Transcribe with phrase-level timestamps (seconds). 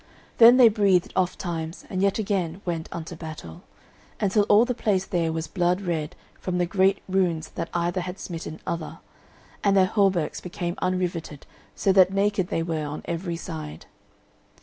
[0.39, 3.61] Then they breathed ofttimes, and yet again went unto battle,
[4.19, 8.17] until all the place there was blood red from the great wounds that either had
[8.17, 8.97] smitten other,
[9.63, 11.45] and their hauberks became unriveted
[11.75, 13.85] so that naked they were on every side.